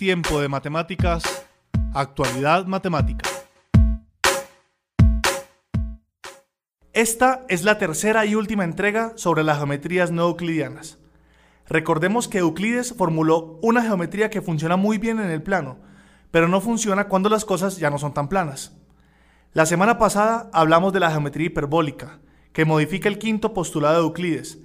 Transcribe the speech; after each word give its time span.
Tiempo 0.00 0.40
de 0.40 0.48
matemáticas, 0.48 1.44
actualidad 1.92 2.64
matemática. 2.64 3.28
Esta 6.94 7.44
es 7.50 7.64
la 7.64 7.76
tercera 7.76 8.24
y 8.24 8.34
última 8.34 8.64
entrega 8.64 9.12
sobre 9.16 9.44
las 9.44 9.58
geometrías 9.58 10.10
no 10.10 10.22
euclidianas. 10.22 10.96
Recordemos 11.68 12.28
que 12.28 12.38
Euclides 12.38 12.94
formuló 12.96 13.58
una 13.60 13.82
geometría 13.82 14.30
que 14.30 14.40
funciona 14.40 14.76
muy 14.76 14.96
bien 14.96 15.20
en 15.20 15.30
el 15.30 15.42
plano, 15.42 15.76
pero 16.30 16.48
no 16.48 16.62
funciona 16.62 17.08
cuando 17.08 17.28
las 17.28 17.44
cosas 17.44 17.76
ya 17.76 17.90
no 17.90 17.98
son 17.98 18.14
tan 18.14 18.30
planas. 18.30 18.74
La 19.52 19.66
semana 19.66 19.98
pasada 19.98 20.48
hablamos 20.54 20.94
de 20.94 21.00
la 21.00 21.10
geometría 21.10 21.48
hiperbólica, 21.48 22.20
que 22.54 22.64
modifica 22.64 23.10
el 23.10 23.18
quinto 23.18 23.52
postulado 23.52 23.96
de 23.96 24.06
Euclides, 24.06 24.60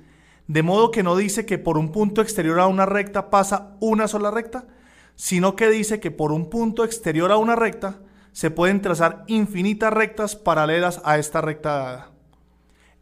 de 0.47 0.63
modo 0.63 0.91
que 0.91 1.03
no 1.03 1.17
dice 1.17 1.45
que 1.45 1.57
por 1.57 1.77
un 1.77 1.91
punto 1.91 2.21
exterior 2.21 2.61
a 2.61 2.67
una 2.67 2.85
recta 2.85 3.29
pasa 3.29 3.75
una 3.81 4.07
sola 4.07 4.31
recta, 4.31 4.67
sino 5.16 5.55
que 5.55 5.69
dice 5.69 5.99
que 5.99 6.11
por 6.11 6.31
un 6.31 6.49
punto 6.49 6.83
exterior 6.83 7.31
a 7.31 7.38
una 7.38 7.55
recta 7.55 7.99
se 8.31 8.52
pueden 8.52 8.81
trazar 8.81 9.23
infinitas 9.27 9.94
rectas 9.94 10.35
paralelas 10.35 11.02
a 11.05 11.17
esta 11.17 11.41
recta 11.41 11.77
dada. 11.77 12.11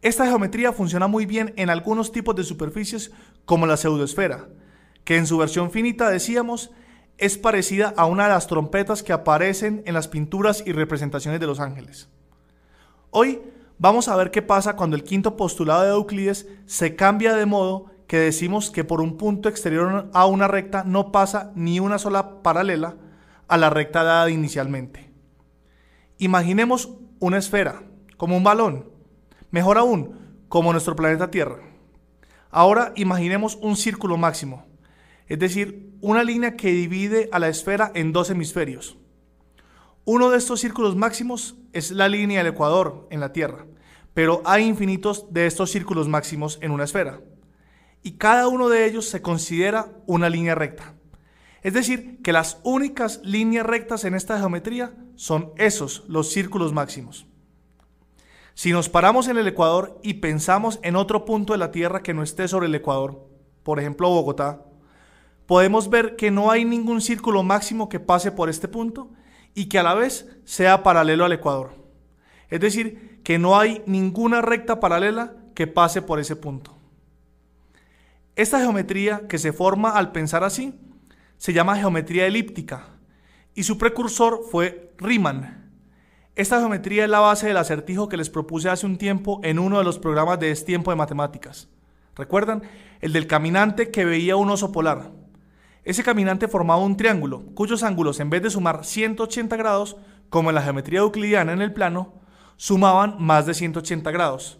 Esta 0.00 0.26
geometría 0.26 0.72
funciona 0.72 1.08
muy 1.08 1.26
bien 1.26 1.54
en 1.56 1.70
algunos 1.70 2.12
tipos 2.12 2.36
de 2.36 2.44
superficies 2.44 3.10
como 3.44 3.66
la 3.66 3.76
pseudoesfera, 3.76 4.48
que 5.02 5.16
en 5.16 5.26
su 5.26 5.38
versión 5.38 5.70
finita 5.70 6.10
decíamos 6.10 6.70
es 7.18 7.38
parecida 7.38 7.94
a 7.96 8.06
una 8.06 8.24
de 8.24 8.30
las 8.30 8.46
trompetas 8.46 9.02
que 9.02 9.12
aparecen 9.12 9.82
en 9.86 9.94
las 9.94 10.08
pinturas 10.08 10.62
y 10.66 10.72
representaciones 10.72 11.40
de 11.40 11.46
los 11.46 11.60
ángeles. 11.60 12.08
Hoy 13.10 13.40
vamos 13.78 14.08
a 14.08 14.16
ver 14.16 14.30
qué 14.30 14.42
pasa 14.42 14.76
cuando 14.76 14.96
el 14.96 15.04
quinto 15.04 15.36
postulado 15.36 15.84
de 15.84 15.90
Euclides 15.90 16.48
se 16.66 16.96
cambia 16.96 17.34
de 17.34 17.46
modo 17.46 17.90
que 18.14 18.20
decimos 18.20 18.70
que 18.70 18.84
por 18.84 19.00
un 19.00 19.16
punto 19.16 19.48
exterior 19.48 20.08
a 20.12 20.26
una 20.26 20.46
recta 20.46 20.84
no 20.84 21.10
pasa 21.10 21.50
ni 21.56 21.80
una 21.80 21.98
sola 21.98 22.44
paralela 22.44 22.94
a 23.48 23.56
la 23.56 23.70
recta 23.70 24.04
dada 24.04 24.30
inicialmente. 24.30 25.10
Imaginemos 26.18 26.90
una 27.18 27.38
esfera, 27.38 27.82
como 28.16 28.36
un 28.36 28.44
balón, 28.44 28.88
mejor 29.50 29.78
aún, 29.78 30.46
como 30.48 30.70
nuestro 30.70 30.94
planeta 30.94 31.32
Tierra. 31.32 31.58
Ahora 32.52 32.92
imaginemos 32.94 33.56
un 33.56 33.76
círculo 33.76 34.16
máximo, 34.16 34.64
es 35.26 35.40
decir, 35.40 35.96
una 36.00 36.22
línea 36.22 36.54
que 36.54 36.70
divide 36.70 37.28
a 37.32 37.40
la 37.40 37.48
esfera 37.48 37.90
en 37.96 38.12
dos 38.12 38.30
hemisferios. 38.30 38.96
Uno 40.04 40.30
de 40.30 40.38
estos 40.38 40.60
círculos 40.60 40.94
máximos 40.94 41.56
es 41.72 41.90
la 41.90 42.08
línea 42.08 42.44
del 42.44 42.52
ecuador 42.52 43.08
en 43.10 43.18
la 43.18 43.32
Tierra, 43.32 43.66
pero 44.14 44.40
hay 44.44 44.66
infinitos 44.66 45.26
de 45.32 45.46
estos 45.46 45.72
círculos 45.72 46.06
máximos 46.06 46.60
en 46.62 46.70
una 46.70 46.84
esfera. 46.84 47.18
Y 48.04 48.12
cada 48.12 48.48
uno 48.48 48.68
de 48.68 48.84
ellos 48.86 49.08
se 49.08 49.22
considera 49.22 49.88
una 50.06 50.28
línea 50.28 50.54
recta. 50.54 50.94
Es 51.62 51.72
decir, 51.72 52.20
que 52.22 52.34
las 52.34 52.60
únicas 52.62 53.22
líneas 53.24 53.64
rectas 53.64 54.04
en 54.04 54.14
esta 54.14 54.38
geometría 54.38 54.94
son 55.16 55.52
esos, 55.56 56.04
los 56.06 56.30
círculos 56.30 56.74
máximos. 56.74 57.26
Si 58.52 58.72
nos 58.72 58.90
paramos 58.90 59.26
en 59.28 59.38
el 59.38 59.48
ecuador 59.48 59.98
y 60.02 60.14
pensamos 60.14 60.78
en 60.82 60.96
otro 60.96 61.24
punto 61.24 61.54
de 61.54 61.58
la 61.58 61.70
Tierra 61.70 62.02
que 62.02 62.12
no 62.12 62.22
esté 62.22 62.46
sobre 62.46 62.66
el 62.66 62.74
ecuador, 62.74 63.26
por 63.62 63.80
ejemplo 63.80 64.10
Bogotá, 64.10 64.62
podemos 65.46 65.88
ver 65.88 66.14
que 66.14 66.30
no 66.30 66.50
hay 66.50 66.66
ningún 66.66 67.00
círculo 67.00 67.42
máximo 67.42 67.88
que 67.88 68.00
pase 68.00 68.30
por 68.30 68.50
este 68.50 68.68
punto 68.68 69.08
y 69.54 69.70
que 69.70 69.78
a 69.78 69.82
la 69.82 69.94
vez 69.94 70.28
sea 70.44 70.82
paralelo 70.82 71.24
al 71.24 71.32
ecuador. 71.32 71.72
Es 72.50 72.60
decir, 72.60 73.22
que 73.24 73.38
no 73.38 73.58
hay 73.58 73.82
ninguna 73.86 74.42
recta 74.42 74.78
paralela 74.78 75.34
que 75.54 75.66
pase 75.66 76.02
por 76.02 76.20
ese 76.20 76.36
punto. 76.36 76.73
Esta 78.36 78.58
geometría 78.58 79.28
que 79.28 79.38
se 79.38 79.52
forma 79.52 79.90
al 79.90 80.10
pensar 80.10 80.42
así 80.42 80.74
se 81.36 81.52
llama 81.52 81.76
geometría 81.76 82.26
elíptica 82.26 82.88
y 83.54 83.62
su 83.62 83.78
precursor 83.78 84.40
fue 84.50 84.92
Riemann. 84.98 85.70
Esta 86.34 86.58
geometría 86.58 87.04
es 87.04 87.10
la 87.10 87.20
base 87.20 87.46
del 87.46 87.58
acertijo 87.58 88.08
que 88.08 88.16
les 88.16 88.30
propuse 88.30 88.68
hace 88.68 88.86
un 88.86 88.98
tiempo 88.98 89.38
en 89.44 89.60
uno 89.60 89.78
de 89.78 89.84
los 89.84 90.00
programas 90.00 90.40
de 90.40 90.50
Es 90.50 90.64
Tiempo 90.64 90.90
de 90.90 90.96
Matemáticas. 90.96 91.68
¿Recuerdan? 92.16 92.64
El 93.00 93.12
del 93.12 93.28
caminante 93.28 93.92
que 93.92 94.04
veía 94.04 94.34
un 94.34 94.50
oso 94.50 94.72
polar. 94.72 95.12
Ese 95.84 96.02
caminante 96.02 96.48
formaba 96.48 96.82
un 96.82 96.96
triángulo, 96.96 97.44
cuyos 97.54 97.84
ángulos 97.84 98.18
en 98.18 98.30
vez 98.30 98.42
de 98.42 98.50
sumar 98.50 98.84
180 98.84 99.56
grados, 99.56 99.96
como 100.28 100.50
en 100.50 100.56
la 100.56 100.62
geometría 100.62 101.00
euclidiana 101.00 101.52
en 101.52 101.62
el 101.62 101.72
plano, 101.72 102.14
sumaban 102.56 103.14
más 103.20 103.46
de 103.46 103.54
180 103.54 104.10
grados. 104.10 104.58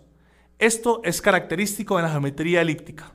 Esto 0.61 1.01
es 1.03 1.21
característico 1.21 1.99
en 1.99 2.05
la 2.05 2.11
geometría 2.11 2.61
elíptica. 2.61 3.15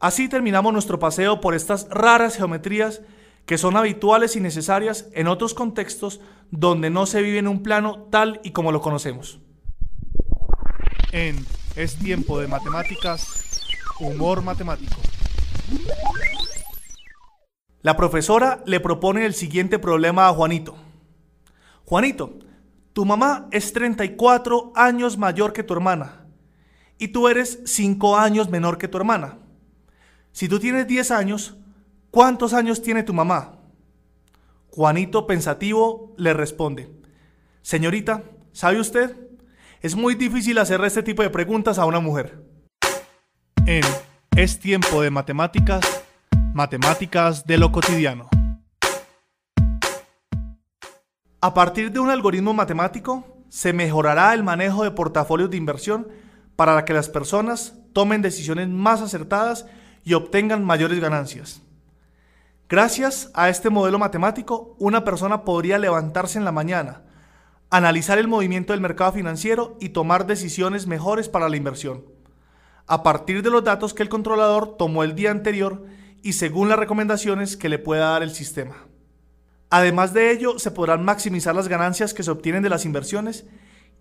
Así 0.00 0.28
terminamos 0.28 0.72
nuestro 0.72 1.00
paseo 1.00 1.40
por 1.40 1.54
estas 1.54 1.88
raras 1.90 2.36
geometrías 2.36 3.02
que 3.46 3.58
son 3.58 3.76
habituales 3.76 4.36
y 4.36 4.40
necesarias 4.40 5.08
en 5.12 5.26
otros 5.26 5.54
contextos 5.54 6.20
donde 6.50 6.88
no 6.88 7.06
se 7.06 7.20
vive 7.20 7.38
en 7.38 7.48
un 7.48 7.62
plano 7.64 8.06
tal 8.10 8.40
y 8.44 8.52
como 8.52 8.70
lo 8.70 8.80
conocemos. 8.80 9.40
En 11.10 11.44
Es 11.74 11.96
tiempo 11.96 12.38
de 12.38 12.46
matemáticas, 12.46 13.66
humor 13.98 14.42
matemático. 14.42 15.00
La 17.82 17.96
profesora 17.96 18.62
le 18.66 18.80
propone 18.80 19.24
el 19.24 19.34
siguiente 19.34 19.78
problema 19.78 20.28
a 20.28 20.32
Juanito. 20.32 20.76
Juanito, 21.84 22.38
tu 22.92 23.04
mamá 23.04 23.48
es 23.50 23.72
34 23.72 24.72
años 24.76 25.16
mayor 25.16 25.52
que 25.52 25.62
tu 25.62 25.74
hermana 25.74 26.26
y 26.98 27.08
tú 27.08 27.28
eres 27.28 27.60
5 27.64 28.16
años 28.16 28.48
menor 28.48 28.78
que 28.78 28.88
tu 28.88 28.98
hermana. 28.98 29.38
Si 30.38 30.48
tú 30.48 30.60
tienes 30.60 30.86
10 30.86 31.10
años, 31.10 31.56
¿cuántos 32.12 32.54
años 32.54 32.80
tiene 32.80 33.02
tu 33.02 33.12
mamá? 33.12 33.58
Juanito 34.68 35.26
pensativo 35.26 36.14
le 36.16 36.32
responde, 36.32 36.92
Señorita, 37.60 38.22
¿sabe 38.52 38.78
usted? 38.78 39.16
Es 39.80 39.96
muy 39.96 40.14
difícil 40.14 40.58
hacer 40.58 40.80
este 40.84 41.02
tipo 41.02 41.24
de 41.24 41.30
preguntas 41.30 41.76
a 41.76 41.86
una 41.86 41.98
mujer. 41.98 42.40
En 43.66 43.82
Es 44.36 44.60
tiempo 44.60 45.02
de 45.02 45.10
matemáticas 45.10 46.04
Matemáticas 46.54 47.44
de 47.44 47.58
lo 47.58 47.72
cotidiano. 47.72 48.28
A 51.40 51.52
partir 51.52 51.90
de 51.90 51.98
un 51.98 52.10
algoritmo 52.10 52.54
matemático, 52.54 53.42
se 53.48 53.72
mejorará 53.72 54.34
el 54.34 54.44
manejo 54.44 54.84
de 54.84 54.92
portafolios 54.92 55.50
de 55.50 55.56
inversión 55.56 56.06
para 56.54 56.84
que 56.84 56.92
las 56.92 57.08
personas 57.08 57.74
tomen 57.92 58.22
decisiones 58.22 58.68
más 58.68 59.02
acertadas 59.02 59.66
y 60.08 60.14
obtengan 60.14 60.64
mayores 60.64 61.00
ganancias. 61.00 61.60
Gracias 62.66 63.30
a 63.34 63.50
este 63.50 63.68
modelo 63.68 63.98
matemático, 63.98 64.74
una 64.78 65.04
persona 65.04 65.44
podría 65.44 65.76
levantarse 65.76 66.38
en 66.38 66.46
la 66.46 66.52
mañana, 66.52 67.02
analizar 67.68 68.16
el 68.16 68.26
movimiento 68.26 68.72
del 68.72 68.80
mercado 68.80 69.12
financiero 69.12 69.76
y 69.80 69.90
tomar 69.90 70.26
decisiones 70.26 70.86
mejores 70.86 71.28
para 71.28 71.50
la 71.50 71.58
inversión. 71.58 72.06
A 72.86 73.02
partir 73.02 73.42
de 73.42 73.50
los 73.50 73.64
datos 73.64 73.92
que 73.92 74.02
el 74.02 74.08
controlador 74.08 74.78
tomó 74.78 75.04
el 75.04 75.14
día 75.14 75.30
anterior 75.30 75.84
y 76.22 76.32
según 76.32 76.70
las 76.70 76.78
recomendaciones 76.78 77.58
que 77.58 77.68
le 77.68 77.78
pueda 77.78 78.08
dar 78.08 78.22
el 78.22 78.30
sistema. 78.30 78.86
Además 79.68 80.14
de 80.14 80.30
ello, 80.30 80.58
se 80.58 80.70
podrán 80.70 81.04
maximizar 81.04 81.54
las 81.54 81.68
ganancias 81.68 82.14
que 82.14 82.22
se 82.22 82.30
obtienen 82.30 82.62
de 82.62 82.70
las 82.70 82.86
inversiones 82.86 83.44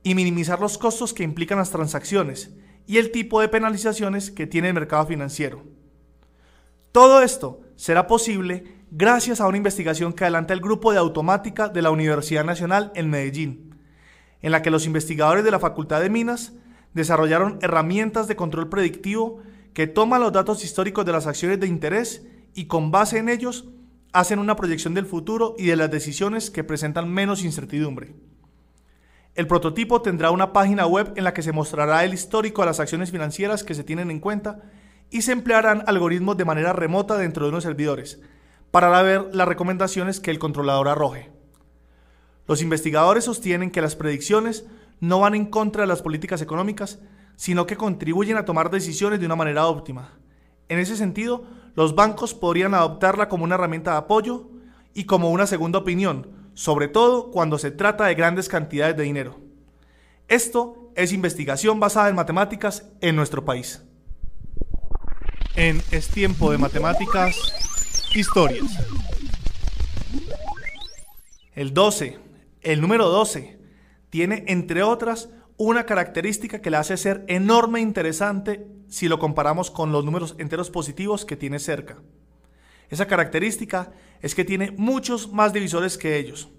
y 0.03 0.15
minimizar 0.15 0.61
los 0.61 0.77
costos 0.77 1.13
que 1.13 1.23
implican 1.23 1.57
las 1.57 1.71
transacciones 1.71 2.51
y 2.85 2.95
el 2.95 3.11
tipo 3.11 3.41
de 3.41 3.49
penalizaciones 3.49 4.31
que 4.31 4.47
tiene 4.47 4.69
el 4.69 4.73
mercado 4.73 5.05
financiero. 5.05 5.75
Todo 6.97 7.21
esto 7.21 7.61
será 7.75 8.07
posible 8.07 8.63
gracias 8.89 9.39
a 9.39 9.45
una 9.45 9.57
investigación 9.57 10.13
que 10.13 10.23
adelanta 10.23 10.55
el 10.55 10.61
Grupo 10.61 10.91
de 10.91 10.97
Automática 10.97 11.69
de 11.69 11.83
la 11.83 11.91
Universidad 11.91 12.43
Nacional 12.43 12.91
en 12.95 13.11
Medellín, 13.11 13.75
en 14.41 14.51
la 14.51 14.63
que 14.63 14.71
los 14.71 14.87
investigadores 14.87 15.43
de 15.43 15.51
la 15.51 15.59
Facultad 15.59 16.01
de 16.01 16.09
Minas 16.09 16.53
desarrollaron 16.95 17.59
herramientas 17.61 18.27
de 18.27 18.35
control 18.35 18.69
predictivo 18.69 19.41
que 19.75 19.85
toma 19.85 20.17
los 20.17 20.33
datos 20.33 20.63
históricos 20.63 21.05
de 21.05 21.11
las 21.11 21.27
acciones 21.27 21.59
de 21.59 21.67
interés 21.67 22.25
y 22.55 22.65
con 22.65 22.89
base 22.89 23.19
en 23.19 23.29
ellos 23.29 23.65
hacen 24.11 24.39
una 24.39 24.55
proyección 24.55 24.95
del 24.95 25.05
futuro 25.05 25.53
y 25.55 25.67
de 25.67 25.75
las 25.75 25.91
decisiones 25.91 26.49
que 26.49 26.63
presentan 26.63 27.13
menos 27.13 27.43
incertidumbre. 27.43 28.15
El 29.35 29.45
prototipo 29.45 30.01
tendrá 30.01 30.31
una 30.31 30.51
página 30.51 30.87
web 30.87 31.13
en 31.15 31.25
la 31.25 31.35
que 31.35 31.43
se 31.43 31.51
mostrará 31.51 32.03
el 32.05 32.15
histórico 32.15 32.63
de 32.63 32.69
las 32.69 32.79
acciones 32.79 33.11
financieras 33.11 33.63
que 33.63 33.75
se 33.75 33.83
tienen 33.83 34.09
en 34.09 34.19
cuenta 34.19 34.63
y 35.09 35.21
se 35.21 35.31
emplearán 35.31 35.83
algoritmos 35.87 36.37
de 36.37 36.45
manera 36.45 36.73
remota 36.73 37.17
dentro 37.17 37.45
de 37.45 37.49
unos 37.49 37.63
servidores 37.63 38.19
para 38.71 39.01
ver 39.01 39.33
las 39.33 39.47
recomendaciones 39.47 40.19
que 40.19 40.31
el 40.31 40.39
controlador 40.39 40.87
arroje. 40.89 41.31
Los 42.47 42.61
investigadores 42.61 43.25
sostienen 43.25 43.71
que 43.71 43.81
las 43.81 43.95
predicciones 43.95 44.65
no 44.99 45.19
van 45.19 45.35
en 45.35 45.45
contra 45.45 45.81
de 45.81 45.87
las 45.87 46.01
políticas 46.01 46.41
económicas, 46.41 46.99
sino 47.35 47.65
que 47.65 47.77
contribuyen 47.77 48.37
a 48.37 48.45
tomar 48.45 48.69
decisiones 48.69 49.19
de 49.19 49.25
una 49.25 49.35
manera 49.35 49.67
óptima. 49.67 50.13
En 50.69 50.79
ese 50.79 50.95
sentido, 50.95 51.45
los 51.75 51.95
bancos 51.95 52.33
podrían 52.33 52.73
adoptarla 52.73 53.29
como 53.29 53.43
una 53.43 53.55
herramienta 53.55 53.91
de 53.91 53.97
apoyo 53.97 54.49
y 54.93 55.05
como 55.05 55.29
una 55.29 55.45
segunda 55.45 55.79
opinión, 55.79 56.27
sobre 56.53 56.87
todo 56.87 57.31
cuando 57.31 57.57
se 57.57 57.71
trata 57.71 58.05
de 58.05 58.15
grandes 58.15 58.49
cantidades 58.49 58.97
de 58.97 59.03
dinero. 59.03 59.39
Esto 60.27 60.91
es 60.95 61.13
investigación 61.13 61.79
basada 61.79 62.09
en 62.09 62.15
matemáticas 62.15 62.89
en 62.99 63.15
nuestro 63.15 63.45
país. 63.45 63.83
En 65.57 65.81
Es 65.89 66.09
tiempo 66.09 66.51
de 66.51 66.59
matemáticas, 66.59 67.35
historias. 68.13 68.77
El 71.55 71.73
12, 71.73 72.19
el 72.61 72.79
número 72.79 73.09
12, 73.09 73.57
tiene 74.11 74.43
entre 74.49 74.83
otras 74.83 75.29
una 75.57 75.87
característica 75.87 76.61
que 76.61 76.69
le 76.69 76.77
hace 76.77 76.95
ser 76.95 77.25
enorme 77.27 77.79
e 77.79 77.81
interesante 77.81 78.67
si 78.87 79.07
lo 79.07 79.17
comparamos 79.17 79.71
con 79.71 79.91
los 79.91 80.05
números 80.05 80.35
enteros 80.37 80.69
positivos 80.69 81.25
que 81.25 81.35
tiene 81.35 81.57
cerca. 81.57 81.97
Esa 82.91 83.07
característica 83.07 83.93
es 84.21 84.35
que 84.35 84.45
tiene 84.45 84.69
muchos 84.77 85.33
más 85.33 85.53
divisores 85.53 85.97
que 85.97 86.19
ellos. 86.19 86.49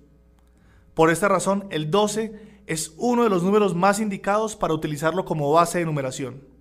Por 0.94 1.11
esta 1.11 1.29
razón, 1.29 1.69
el 1.71 1.93
12 1.93 2.62
es 2.67 2.94
uno 2.97 3.23
de 3.23 3.31
los 3.31 3.44
números 3.44 3.77
más 3.77 4.01
indicados 4.01 4.56
para 4.56 4.75
utilizarlo 4.75 5.25
como 5.25 5.53
base 5.53 5.79
de 5.79 5.85
numeración. 5.85 6.57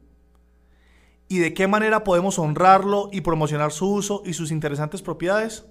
¿Y 1.28 1.40
de 1.40 1.54
qué 1.54 1.68
manera 1.68 2.04
podemos 2.04 2.40
honrarlo 2.40 3.10
y 3.12 3.22
promocionar 3.22 3.72
su 3.72 3.92
uso 3.92 4.22
y 4.26 4.34
sus 4.34 4.52
interesantes 4.52 5.02
propiedades? 5.02 5.66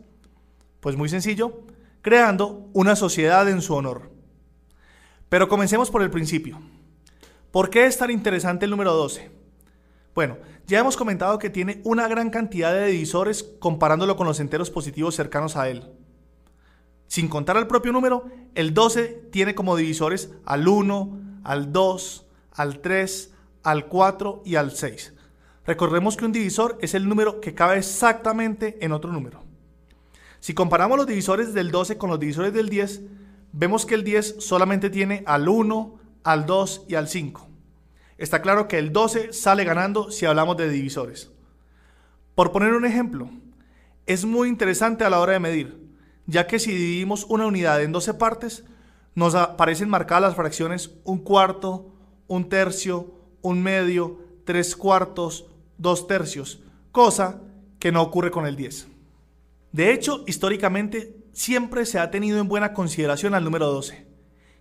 Pues 0.81 0.97
muy 0.97 1.09
sencillo, 1.09 1.63
creando 2.03 2.69
una 2.73 2.95
sociedad 2.95 3.49
en 3.49 3.63
su 3.63 3.75
honor. 3.75 4.11
Pero 5.29 5.49
comencemos 5.49 5.91
por 5.91 6.03
el 6.03 6.11
principio. 6.11 6.61
¿Por 7.51 7.71
qué 7.71 7.87
es 7.87 7.97
tan 7.97 8.11
interesante 8.11 8.67
el 8.67 8.71
número 8.71 8.93
12? 8.93 9.31
Bueno, 10.15 10.39
ya 10.67 10.79
hemos 10.79 10.97
comentado 10.97 11.39
que 11.39 11.51
tiene 11.51 11.81
una 11.85 12.07
gran 12.07 12.31
cantidad 12.31 12.73
de 12.73 12.87
divisores 12.87 13.43
comparándolo 13.59 14.17
con 14.17 14.27
los 14.27 14.41
enteros 14.41 14.71
positivos 14.71 15.15
cercanos 15.15 15.57
a 15.57 15.69
él. 15.69 15.85
Sin 17.07 17.29
contar 17.29 17.57
al 17.57 17.67
propio 17.67 17.93
número, 17.93 18.27
el 18.55 18.75
12 18.75 19.29
tiene 19.31 19.55
como 19.55 19.77
divisores 19.77 20.33
al 20.45 20.69
1, 20.69 21.41
al 21.45 21.73
2, 21.73 22.27
al 22.53 22.81
3, 22.81 23.35
al 23.63 23.87
4 23.87 24.43
y 24.45 24.57
al 24.57 24.73
6. 24.73 25.15
Recordemos 25.67 26.17
que 26.17 26.25
un 26.25 26.33
divisor 26.33 26.79
es 26.81 26.95
el 26.95 27.09
número 27.09 27.41
que 27.41 27.55
cabe 27.55 27.79
exactamente 27.79 28.79
en 28.81 28.93
otro 28.93 29.13
número. 29.13 29.43
Si 30.39 30.55
comparamos 30.55 30.97
los 30.97 31.07
divisores 31.07 31.55
del 31.55 31.73
12 31.73 31.99
con 31.99 32.09
los 32.09 32.21
divisores 32.21 32.53
del 32.53 32.69
10, 32.69 33.03
vemos 33.53 33.85
que 33.85 33.97
el 33.97 34.05
10 34.05 34.37
solamente 34.39 34.91
tiene 34.91 35.25
al 35.27 35.49
1, 35.49 35.99
al 36.23 36.47
2 36.47 36.85
y 36.89 36.95
al 36.95 37.09
5. 37.09 37.49
Está 38.17 38.43
claro 38.43 38.69
que 38.69 38.79
el 38.79 38.93
12 38.93 39.33
sale 39.33 39.65
ganando 39.65 40.11
si 40.13 40.25
hablamos 40.25 40.57
de 40.57 40.71
divisores. 40.71 41.33
Por 42.37 42.53
poner 42.53 42.75
un 42.75 42.85
ejemplo, 42.85 43.29
es 44.07 44.25
muy 44.25 44.49
interesante 44.49 45.03
a 45.05 45.11
la 45.11 45.21
hora 45.21 45.33
de 45.33 45.41
medir, 45.41 45.91
ya 46.27 46.47
que 46.47 46.61
si 46.61 46.71
dividimos 46.71 47.25
una 47.29 47.47
unidad 47.47 47.83
en 47.83 47.91
12 47.91 48.15
partes, 48.15 48.65
nos 49.17 49.35
aparecen 49.35 49.89
marcadas 49.89 50.23
las 50.23 50.37
fracciones 50.37 50.93
un 51.05 51.19
cuarto, 51.19 51.93
un 52.29 52.49
tercio, 52.49 53.15
un 53.43 53.63
medio, 53.63 54.21
tres 54.45 54.77
cuartos, 54.77 55.47
dos 55.79 56.07
tercios, 56.07 56.61
cosa 56.93 57.41
que 57.79 57.93
no 57.93 58.03
ocurre 58.03 58.31
con 58.31 58.47
el 58.47 58.57
10. 58.57 58.89
De 59.73 59.93
hecho, 59.93 60.25
históricamente 60.27 61.17
siempre 61.33 61.85
se 61.85 61.99
ha 61.99 62.11
tenido 62.11 62.39
en 62.39 62.49
buena 62.49 62.73
consideración 62.73 63.35
al 63.35 63.45
número 63.45 63.67
12, 63.67 64.07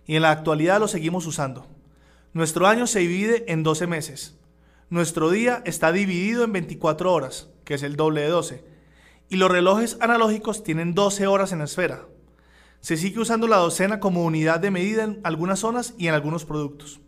y 0.06 0.16
en 0.16 0.22
la 0.22 0.30
actualidad 0.30 0.80
lo 0.80 0.88
seguimos 0.88 1.26
usando. 1.26 1.66
Nuestro 2.32 2.66
año 2.66 2.86
se 2.86 2.98
divide 2.98 3.50
en 3.50 3.62
12 3.62 3.86
meses. 3.86 4.36
Nuestro 4.90 5.30
día 5.30 5.62
está 5.64 5.90
dividido 5.90 6.44
en 6.44 6.52
24 6.52 7.12
horas, 7.12 7.48
que 7.64 7.74
es 7.74 7.82
el 7.82 7.96
doble 7.96 8.20
de 8.20 8.28
12. 8.28 8.64
Y 9.30 9.36
los 9.36 9.50
relojes 9.50 9.96
analógicos 10.00 10.62
tienen 10.62 10.94
12 10.94 11.26
horas 11.26 11.52
en 11.52 11.60
la 11.60 11.64
esfera. 11.64 12.06
Se 12.80 12.96
sigue 12.96 13.20
usando 13.20 13.48
la 13.48 13.56
docena 13.56 13.98
como 13.98 14.24
unidad 14.24 14.60
de 14.60 14.70
medida 14.70 15.02
en 15.02 15.20
algunas 15.24 15.60
zonas 15.60 15.94
y 15.98 16.08
en 16.08 16.14
algunos 16.14 16.44
productos. 16.44 17.00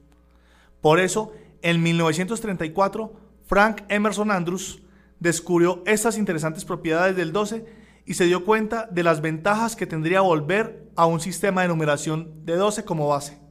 Por 0.81 0.99
eso, 0.99 1.33
en 1.63 1.83
1934, 1.83 3.13
Frank 3.49 3.83
Emerson 3.89 4.31
Andrews 4.31 4.81
descubrió 5.19 5.83
estas 5.85 6.17
interesantes 6.17 6.65
propiedades 6.65 7.17
del 7.17 7.33
12 7.33 7.67
y 8.07 8.15
se 8.15 8.27
dio 8.27 8.45
cuenta 8.45 8.87
de 8.87 9.03
las 9.03 9.21
ventajas 9.21 9.75
que 9.75 9.89
tendría 9.89 10.21
volver 10.21 10.89
a 10.95 11.07
un 11.07 11.19
sistema 11.19 11.63
de 11.63 11.69
numeración 11.69 12.45
de 12.45 12.55
12 12.55 12.85
como 12.85 13.09
base 13.09 13.49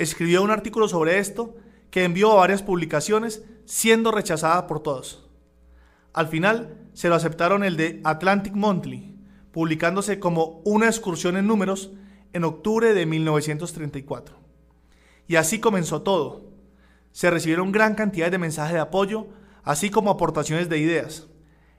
escribió 0.00 0.42
un 0.42 0.50
artículo 0.50 0.88
sobre 0.88 1.18
esto 1.18 1.54
que 1.90 2.04
envió 2.04 2.32
a 2.32 2.36
varias 2.36 2.62
publicaciones 2.62 3.44
siendo 3.66 4.10
rechazada 4.10 4.66
por 4.66 4.82
todos. 4.82 5.28
Al 6.14 6.26
final 6.26 6.88
se 6.94 7.10
lo 7.10 7.16
aceptaron 7.16 7.64
el 7.64 7.76
de 7.76 8.00
Atlantic 8.04 8.54
Monthly, 8.54 9.14
publicándose 9.52 10.18
como 10.18 10.62
una 10.64 10.86
excursión 10.86 11.36
en 11.36 11.46
números 11.46 11.92
en 12.32 12.44
octubre 12.44 12.94
de 12.94 13.04
1934. 13.04 14.36
Y 15.28 15.36
así 15.36 15.60
comenzó 15.60 16.00
todo. 16.00 16.49
Se 17.12 17.30
recibieron 17.30 17.72
gran 17.72 17.94
cantidad 17.94 18.30
de 18.30 18.38
mensajes 18.38 18.74
de 18.74 18.80
apoyo, 18.80 19.28
así 19.62 19.90
como 19.90 20.10
aportaciones 20.10 20.68
de 20.68 20.78
ideas. 20.78 21.28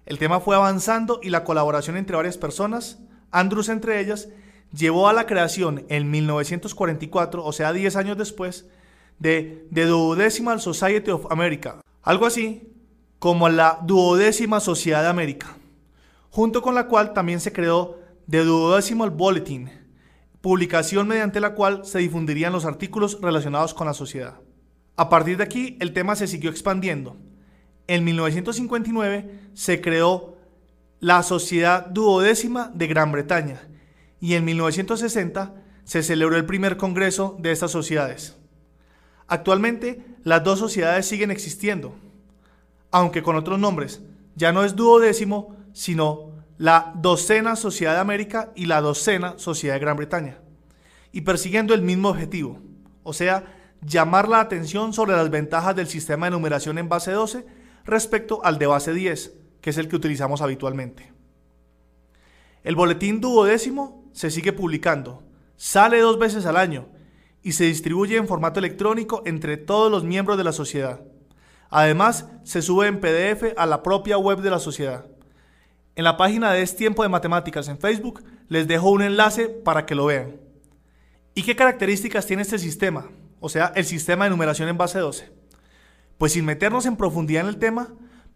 El 0.06 0.18
tema 0.18 0.40
fue 0.40 0.56
avanzando 0.56 1.20
y 1.22 1.30
la 1.30 1.44
colaboración 1.44 1.98
entre 1.98 2.16
varias 2.16 2.38
personas, 2.38 3.00
Andrews 3.32 3.70
entre 3.70 4.00
ellas, 4.00 4.30
llevó 4.74 5.08
a 5.08 5.14
la 5.14 5.26
creación 5.26 5.86
en 5.90 6.10
1944, 6.10 7.44
o 7.44 7.52
sea, 7.54 7.74
10 7.74 7.96
años 7.96 8.18
después, 8.18 8.68
de 9.20 9.68
The 9.74 9.86
Duodecimal 9.86 10.60
Society 10.60 11.12
of 11.12 11.32
America, 11.32 11.82
algo 12.02 12.26
así 12.26 12.68
como 13.20 13.50
la 13.50 13.80
Duodécima 13.84 14.60
Sociedad 14.60 15.04
de 15.04 15.10
América, 15.10 15.56
junto 16.32 16.62
con 16.62 16.74
la 16.74 16.88
cual 16.88 17.14
también 17.14 17.40
se 17.40 17.54
creó 17.54 18.00
The 18.30 18.44
Duodecimal 18.44 19.12
Bulletin, 19.12 19.70
publicación 20.42 21.08
mediante 21.08 21.40
la 21.40 21.54
cual 21.54 21.86
se 21.86 22.00
difundirían 22.00 22.52
los 22.52 22.66
artículos 22.66 23.20
relacionados 23.22 23.76
con 23.76 23.86
la 23.86 23.94
sociedad. 23.94 24.40
A 24.96 25.10
partir 25.10 25.38
de 25.38 25.44
aquí, 25.44 25.78
el 25.80 25.94
tema 25.94 26.16
se 26.16 26.28
siguió 26.28 26.50
expandiendo. 26.50 27.18
En 27.88 28.04
1959 28.04 29.40
se 29.54 29.82
creó 29.82 30.38
la 31.00 31.24
Sociedad 31.24 31.88
Duodécima 31.88 32.72
de 32.74 32.88
Gran 32.88 33.12
Bretaña, 33.12 33.68
y 34.20 34.36
en 34.36 34.46
1960 34.46 35.56
se 35.84 36.04
celebró 36.04 36.38
el 36.38 36.46
primer 36.46 36.78
congreso 36.78 37.36
de 37.40 37.52
estas 37.52 37.72
sociedades. 37.72 38.38
Actualmente 39.28 40.06
las 40.24 40.44
dos 40.44 40.60
sociedades 40.60 41.08
siguen 41.08 41.32
existiendo, 41.32 41.96
aunque 42.92 43.24
con 43.24 43.36
otros 43.36 43.58
nombres. 43.60 44.02
Ya 44.36 44.52
no 44.52 44.64
es 44.64 44.76
duodécimo, 44.76 45.58
sino 45.74 46.32
la 46.58 46.94
Docena 46.96 47.56
Sociedad 47.56 47.96
de 47.96 48.02
América 48.02 48.52
y 48.56 48.68
la 48.68 48.82
Docena 48.82 49.34
Sociedad 49.38 49.76
de 49.76 49.80
Gran 49.80 49.98
Bretaña, 49.98 50.38
y 51.12 51.22
persiguiendo 51.22 51.74
el 51.74 51.82
mismo 51.82 52.10
objetivo, 52.10 52.60
o 53.04 53.14
sea, 53.14 53.61
llamar 53.82 54.30
la 54.30 54.40
atención 54.40 54.94
sobre 54.94 55.14
las 55.16 55.30
ventajas 55.30 55.76
del 55.76 55.88
sistema 55.88 56.28
de 56.28 56.32
numeración 56.32 56.78
en 56.78 56.90
base 56.90 57.12
12 57.12 57.46
respecto 57.86 58.44
al 58.44 58.60
de 58.60 58.68
base 58.68 58.94
10, 58.94 59.34
que 59.62 59.70
es 59.72 59.78
el 59.78 59.88
que 59.88 59.96
utilizamos 59.96 60.42
habitualmente. 60.42 61.12
El 62.64 62.76
boletín 62.76 63.22
duodécimo 63.22 64.06
se 64.14 64.30
sigue 64.30 64.54
publicando, 64.54 65.24
sale 65.56 66.00
dos 66.00 66.20
veces 66.20 66.46
al 66.46 66.58
año 66.58 66.90
y 67.42 67.54
se 67.54 67.64
distribuye 67.64 68.18
en 68.18 68.28
formato 68.28 68.60
electrónico 68.60 69.24
entre 69.26 69.58
todos 69.58 69.92
los 69.92 70.04
miembros 70.04 70.38
de 70.38 70.44
la 70.44 70.52
sociedad. 70.52 71.02
Además, 71.70 72.28
se 72.44 72.62
sube 72.62 72.88
en 72.88 73.00
PDF 73.00 73.54
a 73.58 73.66
la 73.66 73.82
propia 73.82 74.18
web 74.18 74.42
de 74.42 74.50
la 74.50 74.60
sociedad. 74.60 75.06
En 75.96 76.04
la 76.04 76.18
página 76.18 76.52
de 76.52 76.62
Es 76.62 76.76
Tiempo 76.76 77.02
de 77.02 77.10
Matemáticas 77.10 77.68
en 77.68 77.80
Facebook 77.80 78.24
les 78.48 78.68
dejo 78.68 78.92
un 78.92 79.02
enlace 79.02 79.48
para 79.48 79.86
que 79.86 79.96
lo 79.96 80.06
vean. 80.06 80.36
¿Y 81.34 81.44
qué 81.44 81.56
características 81.56 82.28
tiene 82.28 82.44
este 82.44 82.60
sistema? 82.60 83.10
O 83.42 83.50
sea, 83.50 83.74
el 83.76 83.84
sistema 83.84 84.24
de 84.24 84.30
numeración 84.30 84.70
en 84.70 84.78
base 84.78 85.00
12. 85.00 85.30
Pues 86.18 86.32
sin 86.32 86.46
meternos 86.46 86.86
en 86.86 86.96
profundidad 86.96 87.42
en 87.42 87.50
el 87.50 87.58
tema, 87.58 87.90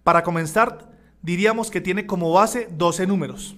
para 0.03 0.23
comenzar 0.23 0.91
diríamos 1.21 1.71
que 1.71 1.79
tiene 1.79 2.05
como 2.05 2.33
base 2.33 2.67
12 2.71 3.07
números. 3.07 3.55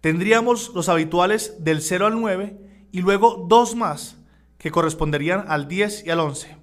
Tendríamos 0.00 0.72
los 0.74 0.88
habituales 0.88 1.64
del 1.64 1.82
0 1.82 2.06
al 2.06 2.20
9 2.20 2.60
y 2.92 3.00
luego 3.00 3.46
dos 3.48 3.74
más 3.74 4.18
que 4.58 4.70
corresponderían 4.70 5.46
al 5.48 5.66
10 5.66 6.06
y 6.06 6.10
al 6.10 6.20
11. 6.20 6.56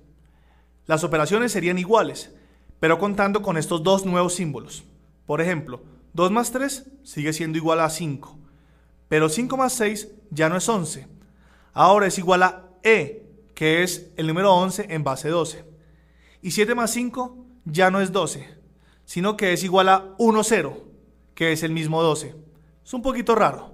Las 0.85 1.03
operaciones 1.03 1.51
serían 1.51 1.79
iguales, 1.79 2.35
pero 2.79 2.99
contando 2.99 3.41
con 3.41 3.57
estos 3.57 3.83
dos 3.83 4.05
nuevos 4.05 4.35
símbolos. 4.35 4.83
Por 5.25 5.41
ejemplo, 5.41 5.83
2 6.13 6.31
más 6.31 6.51
3 6.51 6.91
sigue 7.03 7.33
siendo 7.33 7.57
igual 7.57 7.79
a 7.79 7.89
5. 7.89 8.37
Pero 9.07 9.29
5 9.29 9.57
más 9.57 9.73
6 9.73 10.09
ya 10.29 10.49
no 10.49 10.57
es 10.57 10.69
11. 10.69 11.07
Ahora 11.73 12.07
es 12.07 12.17
igual 12.17 12.43
a 12.43 12.69
E, 12.83 13.22
que 13.63 13.81
es 13.81 14.11
el 14.17 14.27
número 14.27 14.53
11 14.53 14.87
en 14.89 15.05
base 15.05 15.29
12. 15.29 15.63
Y 16.41 16.51
7 16.51 16.75
más 16.75 16.91
5 16.91 17.45
ya 17.63 17.89
no 17.91 18.01
es 18.01 18.11
12, 18.11 18.45
sino 19.05 19.37
que 19.37 19.53
es 19.53 19.63
igual 19.63 19.87
a 19.87 20.15
1, 20.17 20.43
0, 20.43 20.83
que 21.33 21.53
es 21.53 21.63
el 21.63 21.71
mismo 21.71 22.03
12. 22.03 22.35
Es 22.83 22.93
un 22.93 23.01
poquito 23.01 23.35
raro. 23.35 23.73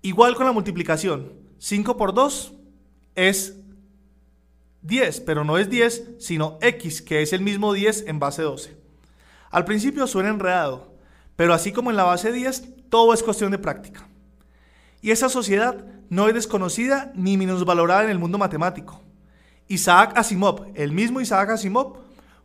Igual 0.00 0.36
con 0.36 0.46
la 0.46 0.52
multiplicación. 0.52 1.32
5 1.58 1.96
por 1.96 2.14
2 2.14 2.54
es 3.16 3.56
10, 4.82 5.22
pero 5.22 5.42
no 5.42 5.58
es 5.58 5.68
10, 5.68 6.10
sino 6.20 6.56
x, 6.62 7.02
que 7.02 7.20
es 7.20 7.32
el 7.32 7.40
mismo 7.40 7.72
10 7.72 8.04
en 8.06 8.20
base 8.20 8.42
12. 8.42 8.76
Al 9.50 9.64
principio 9.64 10.06
suena 10.06 10.28
enredado, 10.28 10.94
pero 11.34 11.52
así 11.52 11.72
como 11.72 11.90
en 11.90 11.96
la 11.96 12.04
base 12.04 12.30
10, 12.30 12.90
todo 12.90 13.12
es 13.12 13.24
cuestión 13.24 13.50
de 13.50 13.58
práctica. 13.58 14.08
Y 15.04 15.10
esa 15.10 15.28
sociedad 15.28 15.84
no 16.08 16.28
es 16.28 16.34
desconocida 16.34 17.12
ni 17.14 17.36
minusvalorada 17.36 18.04
en 18.04 18.10
el 18.10 18.18
mundo 18.18 18.38
matemático. 18.38 19.02
Isaac 19.68 20.16
Asimov, 20.16 20.64
el 20.72 20.92
mismo 20.92 21.20
Isaac 21.20 21.50
Asimov, 21.50 21.98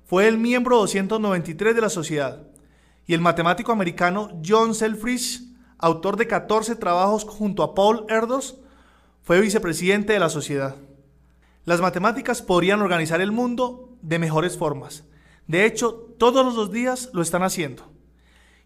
fue 0.04 0.28
el 0.28 0.38
miembro 0.38 0.76
293 0.80 1.74
de 1.74 1.80
la 1.80 1.88
sociedad. 1.88 2.44
Y 3.08 3.14
el 3.14 3.22
matemático 3.22 3.72
americano 3.72 4.42
John 4.46 4.76
Selfridge, 4.76 5.40
autor 5.78 6.18
de 6.18 6.28
14 6.28 6.76
trabajos 6.76 7.24
junto 7.24 7.64
a 7.64 7.74
Paul 7.74 8.06
Erdos, 8.10 8.58
fue 9.22 9.40
vicepresidente 9.40 10.12
de 10.12 10.20
la 10.20 10.28
sociedad. 10.28 10.76
Las 11.64 11.80
matemáticas 11.80 12.42
podrían 12.42 12.82
organizar 12.82 13.22
el 13.22 13.32
mundo 13.32 13.96
de 14.02 14.20
mejores 14.20 14.58
formas. 14.58 15.06
De 15.48 15.64
hecho, 15.64 15.94
todos 16.18 16.54
los 16.54 16.74
días 16.74 17.10
lo 17.14 17.22
están 17.22 17.44
haciendo. 17.44 17.90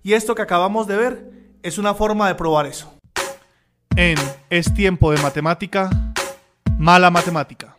Y 0.01 0.13
esto 0.13 0.33
que 0.33 0.41
acabamos 0.41 0.87
de 0.87 0.97
ver 0.97 1.31
es 1.61 1.77
una 1.77 1.93
forma 1.93 2.27
de 2.27 2.33
probar 2.33 2.65
eso. 2.65 2.92
En 3.95 4.17
Es 4.49 4.73
tiempo 4.73 5.11
de 5.11 5.21
matemática, 5.21 5.91
mala 6.79 7.11
matemática. 7.11 7.77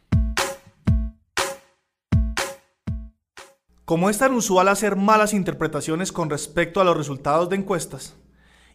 Como 3.85 4.09
es 4.09 4.18
tan 4.18 4.33
usual 4.33 4.68
hacer 4.68 4.94
malas 4.94 5.35
interpretaciones 5.35 6.12
con 6.12 6.30
respecto 6.30 6.80
a 6.80 6.85
los 6.85 6.97
resultados 6.97 7.49
de 7.49 7.56
encuestas, 7.56 8.14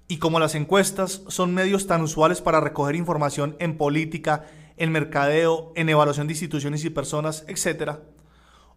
y 0.10 0.17
como 0.17 0.41
las 0.41 0.53
encuestas 0.53 1.22
son 1.29 1.53
medios 1.53 1.88
tan 1.88 2.01
usuales 2.01 2.41
para 2.41 2.60
recoger 2.60 2.96
información 2.96 3.55
en 3.60 3.77
política, 3.77 4.46
en 4.75 4.91
mercadeo, 4.91 5.72
en 5.75 5.88
evaluación 5.88 6.27
de 6.27 6.34
instituciones 6.34 6.84
y 6.84 6.89
personas, 6.89 7.46
etc., 7.48 8.00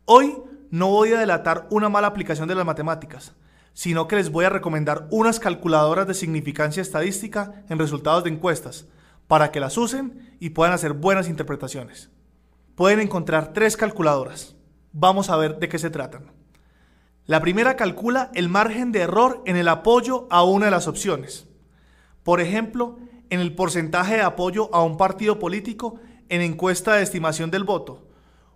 hoy 0.05 0.37
no 0.71 0.87
voy 0.87 1.13
a 1.13 1.19
delatar 1.19 1.67
una 1.71 1.89
mala 1.89 2.07
aplicación 2.07 2.47
de 2.47 2.55
las 2.55 2.65
matemáticas, 2.65 3.35
sino 3.75 4.09
que 4.09 4.17
les 4.17 4.31
voy 4.31 4.45
a 4.45 4.51
recomendar 4.51 5.07
unas 5.11 5.41
calculadoras 5.41 6.07
de 6.07 6.15
significancia 6.15 6.81
estadística 6.81 7.65
en 7.69 7.79
resultados 7.79 8.25
de 8.25 8.31
encuestas, 8.31 8.87
para 9.27 9.51
que 9.51 9.61
las 9.61 9.79
usen 9.79 10.37
y 10.41 10.51
puedan 10.51 10.75
hacer 10.75 10.93
buenas 10.93 11.29
interpretaciones. 11.29 12.11
Pueden 12.75 13.01
encontrar 13.01 13.53
tres 13.53 13.77
calculadoras. 13.77 14.57
Vamos 14.93 15.31
a 15.31 15.37
ver 15.37 15.59
de 15.59 15.69
qué 15.69 15.79
se 15.79 15.91
tratan. 15.91 16.33
La 17.25 17.41
primera 17.41 17.77
calcula 17.77 18.31
el 18.35 18.49
margen 18.49 18.93
de 18.93 19.01
error 19.01 19.43
en 19.47 19.57
el 19.57 19.69
apoyo 19.69 20.27
a 20.31 20.43
una 20.43 20.67
de 20.67 20.71
las 20.73 20.89
opciones. 20.89 21.47
Por 22.25 22.41
ejemplo, 22.41 22.99
en 23.31 23.41
el 23.41 23.55
porcentaje 23.55 24.17
de 24.17 24.23
apoyo 24.23 24.75
a 24.75 24.83
un 24.83 24.97
partido 24.97 25.39
político 25.39 26.01
en 26.29 26.43
encuesta 26.43 26.95
de 26.95 27.03
estimación 27.03 27.51
del 27.51 27.65
voto, 27.65 28.09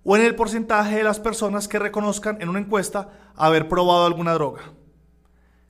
o 0.03 0.17
en 0.17 0.23
el 0.23 0.35
porcentaje 0.35 0.97
de 0.97 1.05
las 1.05 1.21
personas 1.21 1.69
que 1.69 1.79
reconozcan 1.79 2.41
en 2.41 2.49
una 2.49 2.59
encuesta 2.59 3.11
haber 3.35 3.69
probado 3.69 4.07
alguna 4.07 4.35
droga. 4.35 4.63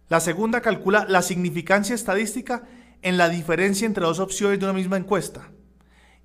La 0.08 0.20
segunda 0.20 0.60
calcula 0.60 1.04
la 1.08 1.22
significancia 1.22 1.94
estadística 1.94 2.64
en 3.02 3.16
la 3.16 3.28
diferencia 3.28 3.86
entre 3.86 4.04
dos 4.04 4.20
opciones 4.20 4.58
de 4.58 4.66
una 4.66 4.72
misma 4.72 4.96
encuesta 4.96 5.50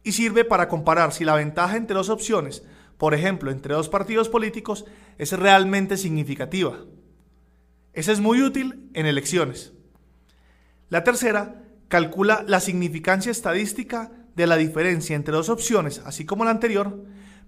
y 0.03 0.13
sirve 0.13 0.45
para 0.45 0.67
comparar 0.67 1.13
si 1.13 1.25
la 1.25 1.35
ventaja 1.35 1.77
entre 1.77 1.95
dos 1.95 2.09
opciones 2.09 2.63
por 3.01 3.15
ejemplo, 3.15 3.49
entre 3.49 3.73
dos 3.73 3.89
partidos 3.89 4.29
políticos, 4.29 4.85
es 5.17 5.31
realmente 5.33 5.97
significativa. 5.97 6.85
Esa 7.93 8.11
es 8.11 8.19
muy 8.19 8.43
útil 8.43 8.91
en 8.93 9.07
elecciones. 9.07 9.73
La 10.87 11.03
tercera 11.03 11.63
calcula 11.87 12.45
la 12.47 12.59
significancia 12.59 13.31
estadística 13.31 14.11
de 14.35 14.45
la 14.45 14.55
diferencia 14.55 15.15
entre 15.15 15.33
dos 15.33 15.49
opciones, 15.49 16.03
así 16.05 16.25
como 16.25 16.45
la 16.45 16.51
anterior, 16.51 17.03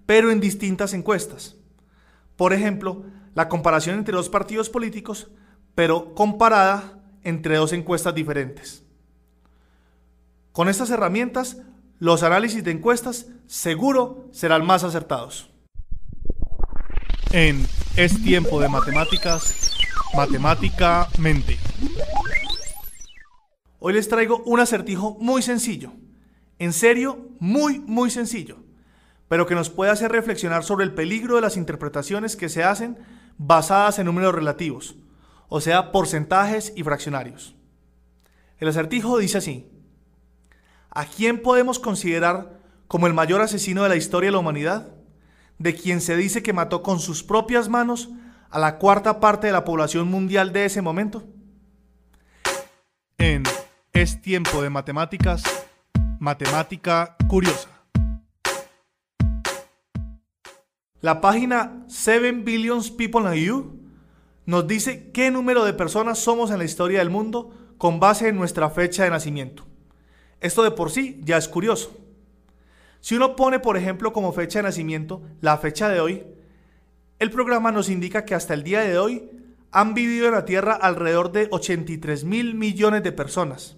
pero 0.06 0.32
en 0.32 0.40
distintas 0.40 0.92
encuestas. 0.92 1.54
Por 2.34 2.52
ejemplo, 2.52 3.04
la 3.36 3.48
comparación 3.48 3.98
entre 3.98 4.16
dos 4.16 4.30
partidos 4.30 4.68
políticos, 4.68 5.30
pero 5.74 6.14
comparada 6.14 7.00
entre 7.22 7.56
dos 7.56 7.72
encuestas 7.72 8.14
diferentes. 8.14 8.84
Con 10.52 10.68
estas 10.68 10.90
herramientas 10.90 11.58
los 11.98 12.22
análisis 12.22 12.62
de 12.62 12.70
encuestas 12.70 13.26
seguro 13.46 14.28
serán 14.32 14.64
más 14.66 14.84
acertados. 14.84 15.50
En 17.32 17.66
Es 17.96 18.22
tiempo 18.22 18.60
de 18.60 18.68
matemáticas, 18.68 19.72
matemáticamente. 20.14 21.58
Hoy 23.78 23.92
les 23.92 24.08
traigo 24.08 24.42
un 24.44 24.60
acertijo 24.60 25.16
muy 25.20 25.42
sencillo. 25.42 25.92
En 26.58 26.72
serio, 26.72 27.28
muy, 27.40 27.80
muy 27.80 28.10
sencillo. 28.10 28.58
Pero 29.28 29.46
que 29.46 29.54
nos 29.54 29.70
puede 29.70 29.90
hacer 29.90 30.12
reflexionar 30.12 30.64
sobre 30.64 30.84
el 30.84 30.94
peligro 30.94 31.36
de 31.36 31.42
las 31.42 31.56
interpretaciones 31.56 32.36
que 32.36 32.48
se 32.48 32.62
hacen 32.62 32.98
basadas 33.38 33.98
en 33.98 34.06
números 34.06 34.34
relativos, 34.34 34.96
o 35.56 35.60
sea, 35.60 35.92
porcentajes 35.92 36.72
y 36.74 36.82
fraccionarios. 36.82 37.54
El 38.58 38.66
acertijo 38.66 39.18
dice 39.18 39.38
así. 39.38 39.70
¿A 40.90 41.04
quién 41.04 41.42
podemos 41.42 41.78
considerar 41.78 42.58
como 42.88 43.06
el 43.06 43.14
mayor 43.14 43.40
asesino 43.40 43.84
de 43.84 43.88
la 43.88 43.94
historia 43.94 44.26
de 44.26 44.32
la 44.32 44.40
humanidad? 44.40 44.88
De 45.60 45.76
quien 45.76 46.00
se 46.00 46.16
dice 46.16 46.42
que 46.42 46.52
mató 46.52 46.82
con 46.82 46.98
sus 46.98 47.22
propias 47.22 47.68
manos 47.68 48.08
a 48.50 48.58
la 48.58 48.78
cuarta 48.78 49.20
parte 49.20 49.46
de 49.46 49.52
la 49.52 49.64
población 49.64 50.08
mundial 50.08 50.52
de 50.52 50.64
ese 50.64 50.82
momento. 50.82 51.22
En 53.16 53.44
Es 53.92 54.20
tiempo 54.20 54.60
de 54.60 54.70
matemáticas, 54.70 55.44
matemática 56.18 57.14
curiosa. 57.28 57.68
La 61.00 61.20
página 61.20 61.84
7 61.86 62.32
Billions 62.42 62.90
People 62.90 63.28
and 63.28 63.36
You 63.36 63.83
nos 64.46 64.66
dice 64.66 65.10
qué 65.12 65.30
número 65.30 65.64
de 65.64 65.72
personas 65.72 66.18
somos 66.18 66.50
en 66.50 66.58
la 66.58 66.64
historia 66.64 66.98
del 66.98 67.10
mundo 67.10 67.50
con 67.78 68.00
base 68.00 68.28
en 68.28 68.36
nuestra 68.36 68.70
fecha 68.70 69.04
de 69.04 69.10
nacimiento. 69.10 69.64
Esto 70.40 70.62
de 70.62 70.70
por 70.70 70.90
sí 70.90 71.20
ya 71.24 71.36
es 71.36 71.48
curioso. 71.48 71.96
Si 73.00 73.14
uno 73.14 73.36
pone, 73.36 73.60
por 73.60 73.76
ejemplo, 73.76 74.12
como 74.12 74.32
fecha 74.32 74.58
de 74.58 74.64
nacimiento 74.64 75.22
la 75.40 75.58
fecha 75.58 75.88
de 75.88 76.00
hoy, 76.00 76.24
el 77.18 77.30
programa 77.30 77.72
nos 77.72 77.88
indica 77.88 78.24
que 78.24 78.34
hasta 78.34 78.54
el 78.54 78.64
día 78.64 78.80
de 78.80 78.98
hoy 78.98 79.30
han 79.70 79.94
vivido 79.94 80.26
en 80.26 80.32
la 80.32 80.44
Tierra 80.44 80.74
alrededor 80.74 81.32
de 81.32 81.48
83 81.50 82.24
mil 82.24 82.54
millones 82.54 83.02
de 83.02 83.12
personas. 83.12 83.76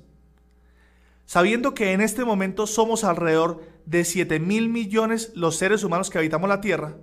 Sabiendo 1.25 1.75
que 1.75 1.93
en 1.93 2.01
este 2.01 2.25
momento 2.25 2.67
somos 2.67 3.03
alrededor 3.03 3.63
de 3.85 4.05
7 4.05 4.39
mil 4.41 4.69
millones 4.69 5.33
los 5.35 5.57
seres 5.57 5.85
humanos 5.85 6.11
que 6.11 6.19
habitamos 6.19 6.49
la 6.49 6.61
Tierra, 6.61 6.97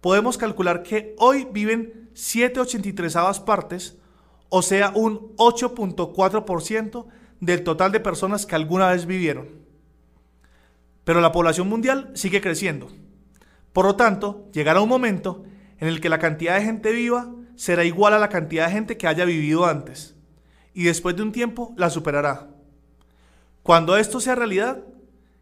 podemos 0.00 0.38
calcular 0.38 0.82
que 0.82 1.14
hoy 1.18 1.46
viven 1.50 2.10
783 2.14 3.40
partes, 3.40 3.96
o 4.48 4.62
sea, 4.62 4.92
un 4.94 5.34
8.4% 5.36 7.06
del 7.40 7.64
total 7.64 7.92
de 7.92 8.00
personas 8.00 8.46
que 8.46 8.54
alguna 8.54 8.90
vez 8.90 9.06
vivieron. 9.06 9.48
Pero 11.04 11.20
la 11.20 11.32
población 11.32 11.68
mundial 11.68 12.10
sigue 12.14 12.40
creciendo. 12.40 12.88
Por 13.72 13.84
lo 13.84 13.96
tanto, 13.96 14.48
llegará 14.52 14.80
un 14.80 14.88
momento 14.88 15.44
en 15.78 15.88
el 15.88 16.00
que 16.00 16.08
la 16.08 16.18
cantidad 16.18 16.56
de 16.56 16.64
gente 16.64 16.92
viva 16.92 17.32
será 17.56 17.84
igual 17.84 18.14
a 18.14 18.18
la 18.18 18.28
cantidad 18.28 18.66
de 18.66 18.72
gente 18.72 18.96
que 18.96 19.06
haya 19.06 19.24
vivido 19.24 19.66
antes, 19.66 20.14
y 20.74 20.84
después 20.84 21.16
de 21.16 21.22
un 21.22 21.32
tiempo 21.32 21.74
la 21.76 21.90
superará. 21.90 22.48
Cuando 23.62 23.96
esto 23.96 24.20
sea 24.20 24.34
realidad, 24.34 24.84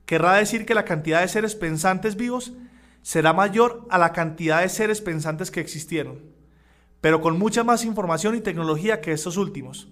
querrá 0.05 0.35
decir 0.35 0.67
que 0.67 0.75
la 0.75 0.85
cantidad 0.85 1.21
de 1.21 1.29
seres 1.29 1.55
pensantes 1.55 2.17
vivos 2.17 2.53
será 3.02 3.33
mayor 3.33 3.87
a 3.90 3.99
la 3.99 4.12
cantidad 4.12 4.61
de 4.61 4.69
seres 4.69 5.00
pensantes 5.00 5.50
que 5.50 5.61
existieron, 5.61 6.23
pero 7.00 7.21
con 7.21 7.38
mucha 7.38 7.64
más 7.64 7.85
información 7.85 8.35
y 8.35 8.40
tecnología 8.40 9.00
que 9.00 9.12
estos 9.12 9.37
últimos. 9.37 9.88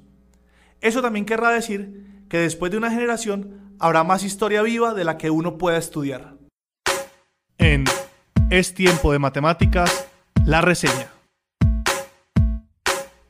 Eso 0.81 1.03
también 1.03 1.25
querrá 1.25 1.51
decir 1.51 2.25
que 2.29 2.39
después 2.39 2.71
de 2.73 2.79
una 2.79 2.91
generación 2.91 3.77
habrá 3.79 4.05
más 4.05 4.23
historia 4.25 4.63
viva 4.63 4.95
de 4.95 5.05
la 5.05 5.19
que 5.19 5.31
uno 5.31 5.59
pueda 5.59 5.79
estudiar. 5.79 6.37
En 7.59 7.85
Es 8.51 8.75
tiempo 8.75 9.13
de 9.13 9.19
matemáticas, 9.19 10.09
la 10.45 10.61
reseña. 10.61 11.11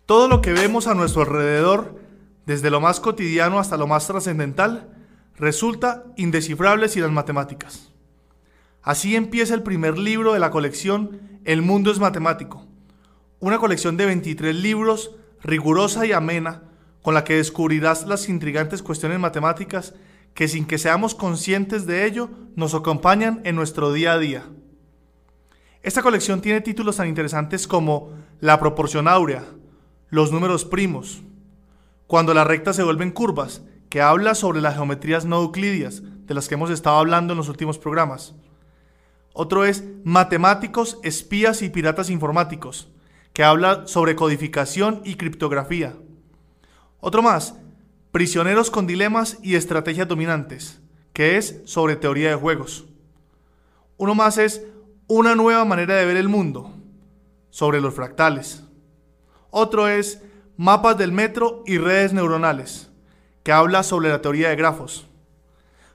Todo 0.05 0.29
lo 0.29 0.41
que 0.41 0.53
vemos 0.53 0.87
a 0.87 0.95
nuestro 0.95 1.23
alrededor, 1.23 1.99
desde 2.45 2.71
lo 2.71 2.81
más 2.81 3.01
cotidiano 3.01 3.59
hasta 3.59 3.77
lo 3.77 3.87
más 3.87 4.07
trascendental, 4.07 4.95
resulta 5.37 6.05
indescifrable 6.17 6.89
sin 6.89 7.03
las 7.03 7.11
matemáticas. 7.11 7.93
Así 8.87 9.17
empieza 9.17 9.53
el 9.53 9.65
primer 9.65 9.99
libro 9.99 10.33
de 10.33 10.39
la 10.39 10.53
colección 10.53 11.41
El 11.45 11.61
mundo 11.61 11.91
es 11.91 11.99
matemático, 11.99 12.69
una 13.41 13.59
colección 13.59 13.97
de 13.97 14.07
23 14.07 14.55
libros 14.55 15.11
rigurosa 15.43 16.07
y 16.07 16.13
amena 16.13 16.63
con 17.03 17.13
la 17.13 17.25
que 17.25 17.35
descubrirás 17.35 18.07
las 18.07 18.29
intrigantes 18.29 18.85
cuestiones 18.85 19.19
matemáticas 19.19 19.95
que 20.35 20.47
sin 20.47 20.67
que 20.67 20.79
seamos 20.79 21.17
conscientes 21.17 21.85
de 21.87 22.07
ello 22.07 22.31
nos 22.55 22.75
acompañan 22.75 23.41
en 23.43 23.57
nuestro 23.57 23.93
día 23.93 24.13
a 24.13 24.19
día. 24.21 24.45
Esta 25.83 26.01
colección 26.01 26.41
tiene 26.41 26.61
títulos 26.61 26.99
tan 26.99 27.09
interesantes 27.09 27.67
como 27.67 28.13
La 28.39 28.61
proporción 28.61 29.09
áurea, 29.09 29.47
Los 30.11 30.31
números 30.31 30.65
primos, 30.65 31.25
Cuando 32.07 32.35
las 32.35 32.47
rectas 32.47 32.77
se 32.77 32.85
vuelven 32.85 33.11
curvas, 33.11 33.63
que 33.91 34.01
habla 34.01 34.37
sobre 34.37 34.61
las 34.61 34.77
geometrías 34.77 35.25
no 35.25 35.43
euclidias, 35.43 36.05
de 36.05 36.35
las 36.35 36.47
que 36.47 36.55
hemos 36.55 36.71
estado 36.71 36.99
hablando 36.99 37.33
en 37.33 37.39
los 37.39 37.49
últimos 37.49 37.79
programas. 37.79 38.37
Otro 39.39 39.67
es 39.67 39.85
Matemáticos, 40.03 40.99
espías 41.03 41.61
y 41.61 41.69
piratas 41.69 42.09
informáticos, 42.09 42.89
que 43.35 43.45
habla 43.45 43.87
sobre 43.87 44.17
codificación 44.17 45.03
y 45.05 45.17
criptografía. 45.17 45.95
Otro 47.01 47.21
más, 47.21 47.55
Prisioneros 48.13 48.71
con 48.71 48.87
dilemas 48.87 49.37
y 49.43 49.57
estrategias 49.57 50.09
dominantes, 50.09 50.81
que 51.13 51.37
es 51.37 51.61
sobre 51.67 51.97
teoría 51.97 52.31
de 52.31 52.37
juegos. 52.37 52.87
Uno 53.99 54.15
más 54.15 54.39
es 54.39 54.63
Una 55.07 55.35
nueva 55.35 55.67
manera 55.67 55.97
de 55.97 56.07
ver 56.07 56.17
el 56.17 56.31
mundo, 56.31 56.73
sobre 57.51 57.83
los 57.83 57.93
fractales. 57.93 58.65
Otro 59.51 59.87
es 59.87 60.23
Mapas 60.57 60.97
del 60.97 61.13
metro 61.13 61.63
y 61.67 61.77
redes 61.77 62.15
neuronales, 62.15 62.91
que 63.43 63.53
habla 63.53 63.83
sobre 63.83 64.09
la 64.09 64.23
teoría 64.23 64.49
de 64.49 64.57
grafos. 64.57 65.09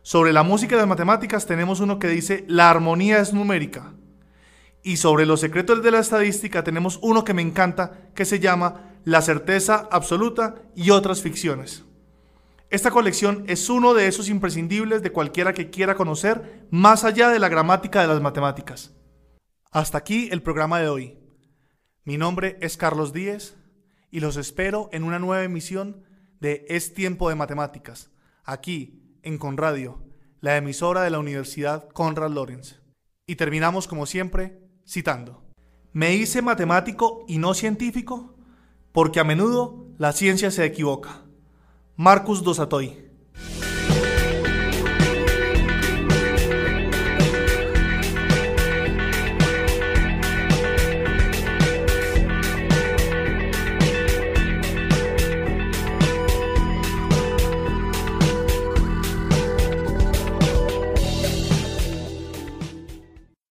Sobre 0.03 0.34
la 0.34 0.41
música 0.41 0.75
y 0.75 0.79
las 0.79 0.88
matemáticas 0.88 1.46
tenemos 1.46 1.79
uno 1.79 2.00
que 2.00 2.08
dice 2.08 2.43
La 2.48 2.70
armonía 2.70 3.20
es 3.20 3.34
numérica. 3.34 3.93
Y 4.84 4.98
sobre 4.98 5.27
los 5.27 5.39
secretos 5.39 5.84
de 5.84 5.91
la 5.91 6.00
estadística 6.00 6.63
tenemos 6.63 7.00
uno 7.03 7.24
que 7.24 7.36
me 7.36 7.43
encanta 7.43 8.10
que 8.15 8.25
se 8.25 8.39
llama 8.39 8.96
La 9.05 9.22
certeza 9.22 9.88
absoluta 9.91 10.55
y 10.75 10.89
otras 10.89 11.22
ficciones. 11.22 11.86
Esta 12.72 12.89
colección 12.89 13.43
es 13.48 13.70
uno 13.70 13.93
de 13.93 14.08
esos 14.08 14.27
imprescindibles 14.27 15.03
de 15.03 15.12
cualquiera 15.12 15.53
que 15.53 15.70
quiera 15.70 15.96
conocer 15.96 16.67
más 16.72 17.03
allá 17.03 17.29
de 17.29 17.38
la 17.38 17.50
gramática 17.50 18.01
de 18.01 18.08
las 18.08 18.22
matemáticas. 18.22 18.96
Hasta 19.72 20.00
aquí 20.00 20.29
el 20.31 20.41
programa 20.41 20.79
de 20.79 20.89
hoy. 20.89 21.20
Mi 22.05 22.17
nombre 22.17 22.58
es 22.62 22.75
Carlos 22.75 23.13
Díez 23.13 23.55
y 24.10 24.20
los 24.20 24.36
espero 24.38 24.89
en 24.93 25.03
una 25.03 25.20
nueva 25.20 25.43
emisión 25.43 26.03
de 26.39 26.65
Es 26.70 26.96
Tiempo 26.96 27.29
de 27.29 27.36
Matemáticas, 27.36 28.10
aquí 28.43 29.00
en 29.23 29.37
Conradio, 29.37 30.01
la 30.39 30.57
emisora 30.57 31.03
de 31.03 31.09
la 31.09 31.19
Universidad 31.19 31.89
Conrad 31.89 32.31
Lorenz. 32.31 32.81
Y 33.27 33.35
terminamos 33.35 33.87
como 33.87 34.05
siempre 34.05 34.59
citando. 34.87 35.43
Me 35.93 36.15
hice 36.15 36.41
matemático 36.41 37.25
y 37.27 37.37
no 37.37 37.53
científico 37.53 38.35
porque 38.91 39.19
a 39.19 39.23
menudo 39.23 39.87
la 39.97 40.11
ciencia 40.11 40.51
se 40.51 40.65
equivoca. 40.65 41.25
Marcus 41.95 42.43
Dosatoy. 42.43 43.10